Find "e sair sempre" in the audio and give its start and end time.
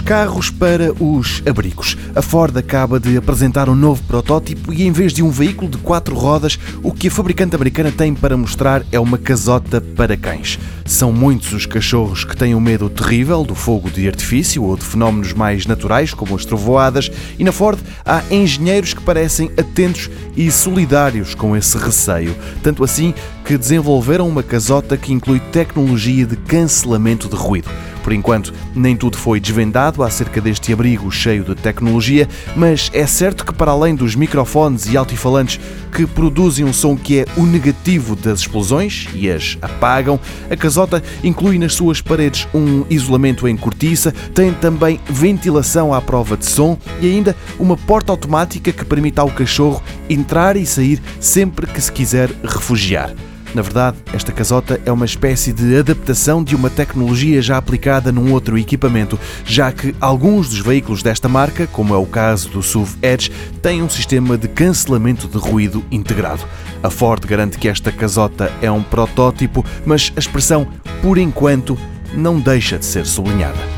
50.56-51.66